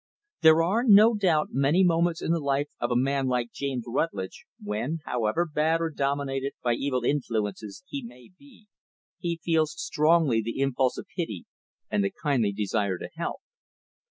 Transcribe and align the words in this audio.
There 0.41 0.63
are, 0.63 0.83
no 0.83 1.13
doubt, 1.13 1.49
many 1.51 1.83
moments 1.83 2.23
in 2.23 2.31
the 2.31 2.39
life 2.39 2.69
of 2.79 2.89
a 2.89 2.95
man 2.95 3.27
like 3.27 3.51
James 3.51 3.83
Rutlidge 3.85 4.47
when, 4.59 4.97
however 5.05 5.45
bad 5.45 5.79
or 5.79 5.91
dominated 5.91 6.53
by 6.63 6.73
evil 6.73 7.03
influences 7.03 7.83
he 7.85 8.01
may 8.01 8.31
be, 8.35 8.65
he 9.19 9.39
feels 9.43 9.79
strongly 9.79 10.41
the 10.41 10.59
impulse 10.59 10.97
of 10.97 11.05
pity 11.15 11.45
and 11.91 12.03
the 12.03 12.09
kindly 12.09 12.51
desire 12.51 12.97
to 12.97 13.09
help. 13.15 13.41